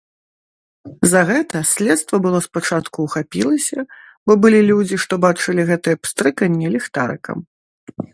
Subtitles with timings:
[1.11, 3.79] За гэта следства было спачатку ўхапілася,
[4.31, 7.37] бо былі людзі, што бачылі гэтае пстрыканне ліхтарыкам.